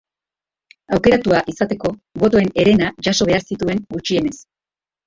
Aukeratua 0.97 1.43
izateko, 1.53 1.93
botoen 2.25 2.51
herena 2.63 2.91
jaso 3.11 3.31
behar 3.33 3.47
zituen 3.53 3.89
gutxienez. 3.97 4.37